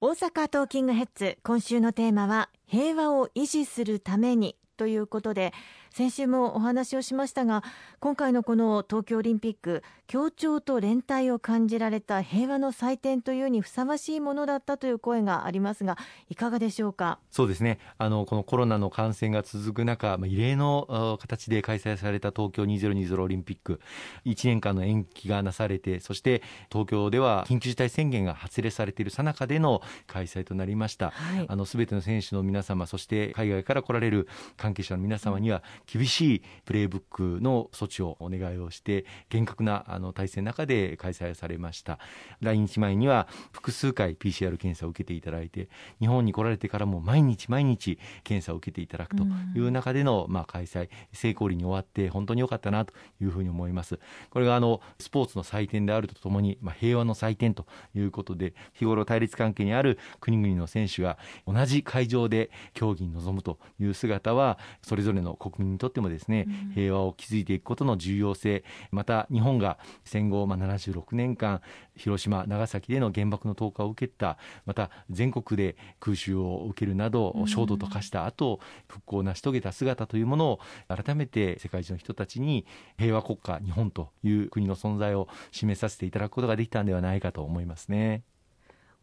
[0.00, 5.52] 大阪トーキングヘッズ今週のテーマは平和を維持するためにということで
[5.98, 7.64] 先週もお話をしましたが
[7.98, 15.98] 今回のこの東京オリンピック協調と連帯を感じられた平和の祭典というにふさわしいものだったという声がありますが
[16.30, 17.18] いかがでしょうか？
[17.32, 17.80] そうですね。
[17.98, 23.80] あのこのコロナの感染が続く中、まあ、異例の形で開催された東京2020オリンピック。
[24.24, 41.98] 1年間の延期がなされてそして東京では緊急事態宣言が発令されているさなかでの開催となりました、はい、あの全ての選手の皆様そして海外から来られる関係者の皆様には厳しいプレーブックの措置をお願いをして厳格なあの体制の中で開催されました。
[42.40, 49.24] 来日前には複数回 PCR 検査を受けていただいて日本に来られてからも毎日毎日検査を受けていただくと
[49.54, 53.98] いう中での、まあ、開催成功裏に終わって本当に良かったなというふうに思います。
[54.30, 71.60] これがあのスポーツの祭典であるとともに、まあ、平和の祭典ということで日頃対立関係にある国々の選手が同じ会場で競技に臨むという姿はそれぞれの国民にとってもですね、平和を築いていくことの重要性また日本が戦後、まあ、76年間
[71.96, 82.66] 広島長崎での原爆の投下を受けたまた全国で空襲を受けるなど焦土と化した後復興を成し遂げた姿というものを改めて世界中の人たちに
[82.98, 88.22] 平和国家日本という国の存在を示させていただくことができたんではないかと思いますね。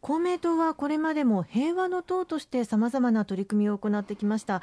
[0.00, 4.62] 公明党はこれまでも平和の党としてさまざまな取り組みを行ってきました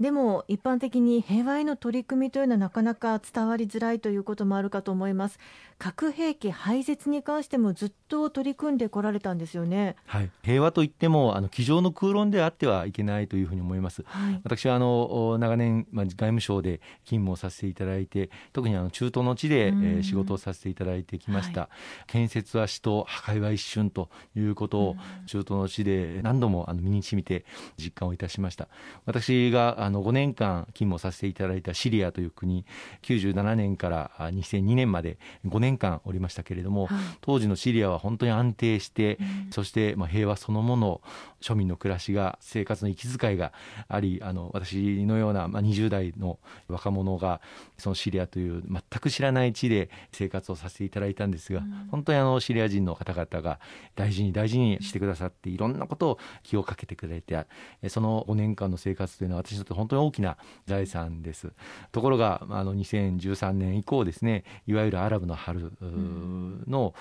[0.00, 5.38] でも一般的に平和への取り組みというのはなかなか伝わりづらいということもあるかと思います。
[5.82, 27.44] 核兵器廃絶に関してもずっと取り組んでこられたんですよね、はい、平和といってもあの机上の空論であってはいけないというふうに思います、はい、私はあの長年、まあ、外務省で勤務をさせていただいて特にあの中東の地で、えー、仕事をさせていただいてきました、はい、建設は死と破壊は一瞬ということを中東の地で何度もあの身に染みて
[27.76, 28.68] 実感をいたしました。
[29.04, 32.64] 私があの5年間勤務をさせていただいたシリアという国
[33.02, 41.00] 97年から2002年まで5年間おりましたけれども、はい、当時のシリアは本当に安定して、うん、そしてまあ平和そのもの
[41.40, 43.52] 庶民の暮らしが生活の息遣いが
[43.88, 46.38] ありあの私のような、まあ、20代の
[46.68, 47.40] 若者が
[47.78, 53.58] そのシリアという全く知らない地で生活をさせていただいたんですが、うん、本当にあのシリア人の方々が
[53.96, 57.46] 大事に大事にしてくださっていろんなことを気をかけてくれて
[57.88, 61.52] その5年間の生活というのは私にとって本当に大きな財産です。
[61.90, 66.94] ところがあの2013年以降ですねいわゆるアラブの春の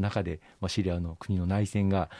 [0.00, 2.10] 中で、まあ、シリアの国の内戦が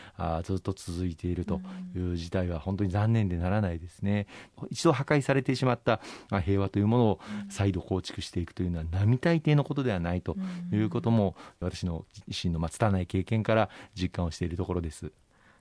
[0.44, 1.60] ずっと続いていると
[1.96, 4.26] いう事態は本当に残念でならないですね。
[4.70, 6.00] 一度破壊されてしまった
[6.44, 10.36] 平和というものを再度構築していくというのは並大抵のことではないと
[10.72, 15.12] いうことも私の自身の拙い経験から実感をしているところです。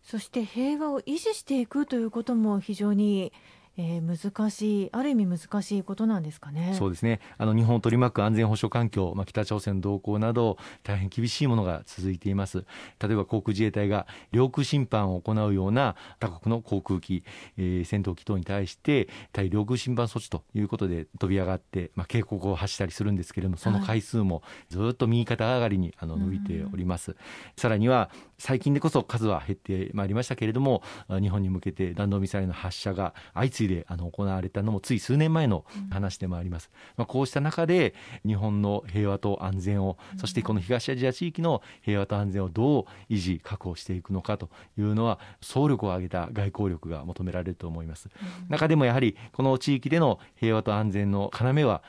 [0.04, 3.32] そして平和を維持していくということも非常に
[3.78, 6.76] えー、難しい、ある意味難しいことなんですかね。
[6.78, 7.20] そうですね。
[7.38, 12.66] あの日本を取り巻く安全保障環境、まあ、北朝鮮の動向など大変厳しいものが続いています。
[13.02, 17.24] 例えば航空自衛隊が領空侵犯を行うような他国の航空機、
[17.58, 27.16] えー、戦闘機等に対して対領空侵犯措置ということで飛び上がって、まあ、警告を発したりするんですけれども、その回数もずっと右肩上がりにあの伸びております。
[27.56, 36.70] さらには最近でこそ数は減ってまいりましたけれども、日本に向けて弾道ミサイルの発射が相次いであの行われたのもつい数年前の話でもあります。
[36.98, 37.94] まあ、こうした中で
[38.26, 48.10] 日本の平和と安全を、そしてこの東アジア地域の平和と安全をどう維持確保していくのかというのは総力を挙げた外交力が求められると思います。
[48.50, 51.84] 中でもやはりこの地域での平和と安全の要は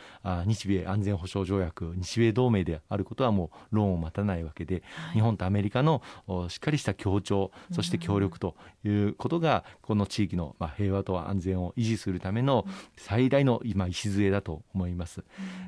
[0.46, 6.02] 日米安全保障条約、日米同盟であることはもう論を待たないわけで、日本とアメリカの
[6.48, 15.24] しっかりした協調、そして協力ということがこの地域の平和と安全を維持するための最大の今礎だと思います。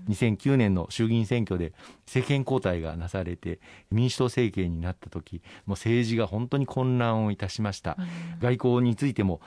[0.08, 1.72] 2009年の衆議院選挙で
[2.06, 3.60] 政権交代がなされて
[3.90, 7.96] 民主党政権になった時もう政治が本当に混乱をいたしました。
[8.40, 9.40] 外交についても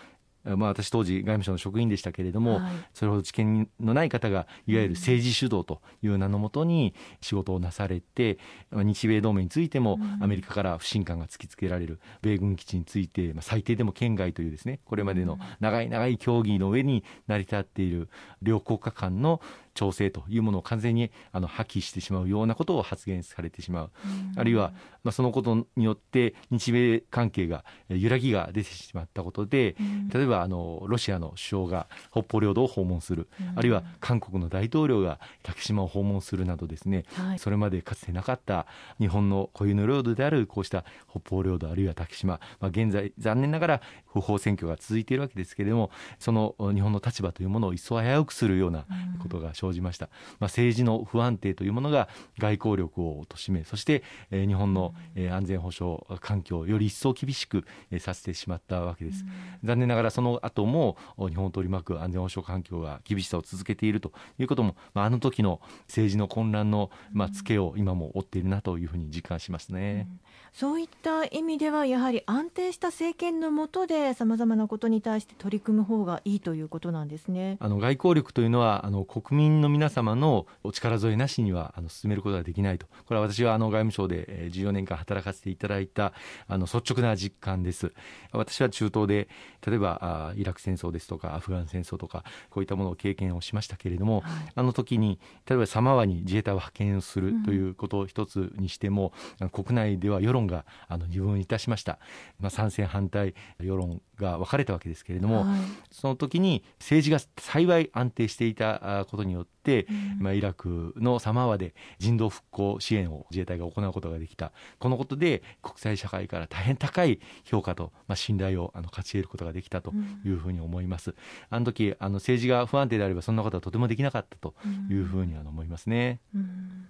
[0.56, 8.38] まあ、私当時外務省の職員でしたけれども、はい、それほど知見のない方がいわゆる政治主導という名のもとに仕事をなされて、
[8.72, 18.10] 日米同盟についてもアメリカから不信感が突きつけられる米軍基地について、まあ、最低でも県外というですねこれまでの長い長い協議の上に成り立っている
[18.42, 19.42] 両国家間の
[19.77, 23.91] 調整というものを完全にあの破棄してしまうようなことを発言されてしまう、
[24.35, 29.75] あるいは、まあ、そのことによって日米関係が揺らぎが出てしまったことで、
[30.12, 38.65] 例えばあのロシアの首相が北方領土を訪問する、あるいは韓国の大統領が竹島を訪問するなどですね、はい、それまでかつてなかった
[39.00, 43.81] 日本の固有の領土であるこうした北方領土あるいは竹島、まあ、現在残念ながら
[44.12, 48.85] 不法占拠が続いているわけですけれどもその日本の立場というものを一層危うくするような
[49.21, 50.08] ことが生じました、
[50.40, 59.25] まあ、政治の不安定というものが外交力を貶めそして、えー、日本の、えー、安全保障環境をより一層厳しく、えー、させてしまったわけです、
[59.64, 70.20] 残念ながらその後も日本を取り巻く安全保障環境が厳しさを続けているということも、まあ、あの時の政治の混乱の、まあ、ツケを今も追っているなというふうに実感しますね、うん、
[70.54, 77.58] そういった意味ではやはり安定した政権の下でさまざまなことに対して取り組む方がいいということなんですね。
[77.60, 82.88] あの外交力というのはあの国民の皆様のお力添えなしにはあの進めることができないと。
[83.06, 86.13] これは私はあの外務省で14年間働かせていただいた
[86.48, 87.94] あの率直な実感です。
[88.31, 89.27] 私は中東で
[89.65, 102.00] 例えばあイラク戦争ですとかアフガン戦争とかこういったものを経験をしましたけれども、はい、あの時に例えばサマワに自衛隊を派遣するということを一つにしても、うん、国内では世論があの二分いたしました、
[102.39, 105.60] まあ、賛成反対世論が分かれたわけですけれども、はい、
[105.92, 119.92] その時に政治が幸い安定していたことによって、うん、まあ、イラクのサマワで人道復興支援を自衛隊が行うことができたこのことで国際社会から大変高い評価と、まあ、信頼をあの勝ち得ることができたと
[120.26, 121.12] いうふうに思います。
[121.12, 121.18] うん、
[121.50, 124.54] あの時あの政治が不安定であればそんなことはとてもできなかったと
[124.90, 126.22] いうふうにあの思いますね。
[126.34, 126.88] うん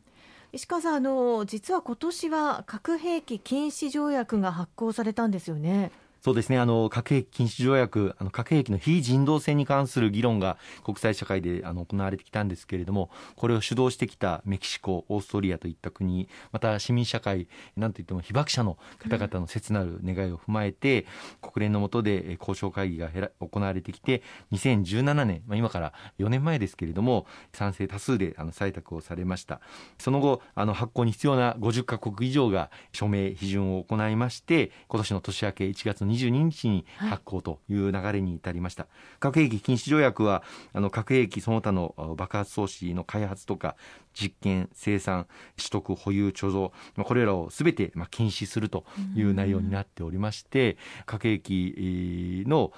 [0.54, 5.92] 石川さんあの実は今年は核兵器禁止条約が発効されたんですよね。
[6.27, 6.59] そうですね。
[6.59, 17.47] あの核兵器禁止条約あの核兵器の非人道性に関する議論が国際社会であの行われてきたんですけれどもこれを主導してきたメキシコオーストリアといった国また市民社会
[17.77, 21.06] なんといっても被爆者の方々の切なる願いを踏まえて、
[21.41, 23.09] うん、国連の下で交渉会議が
[23.39, 24.21] 行われてきて
[24.51, 29.62] 2017年、まあ、今から4年前ですけれども賛成多数であの採択をされました。
[29.97, 40.43] その後あの発行に必要な50カ国以上が署名批准を行いまして今年の年明け1月22日に発行という流れに至りました、はい、核兵器禁止条約は
[40.73, 43.75] あの核兵器その他の爆発装置の開発とか
[44.13, 45.27] 実験生産
[45.57, 48.85] 取得保有貯蔵これらをすべて禁止すると
[49.15, 52.71] いう内容になっておりまして核兵器の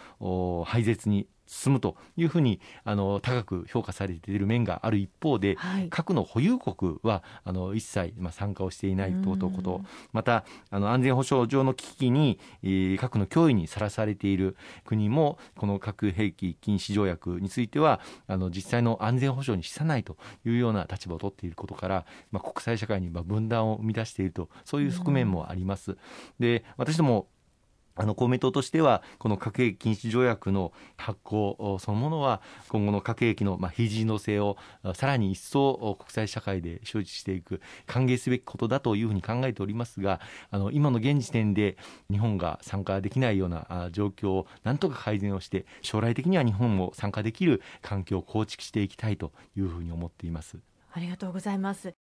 [0.65, 9.81] 廃絶に進むというふうにあの高く評価されている面がある一方で、はい、核の保有国はあの一切、まあ、参加をしていないということ。
[10.13, 14.55] またあの安全保障上の危機に、えー、核の脅威にさらされている
[14.85, 25.97] 国もこの核兵器禁止条約についてはあの実際の安全保障に資さないというような立場を取っていることから、まあ、国際社会に分断を生み出しているとそういう側面もあります。
[26.39, 27.27] で私ども
[27.99, 34.57] あの公明党としては、この核兵器禁止条約の発行そのものは、今後の核兵器の非人道性を
[34.93, 41.77] さらに一層国際社会で周知していく、歓迎すべきことだというふうに考えておりますが、あの今の現時点で
[42.09, 50.57] 日本が参加できないような状況をなんとか改善をして、将来的には日本も参加できる環境を構築していきたいというふうに思っています。
[50.93, 52.08] ありがとうございます。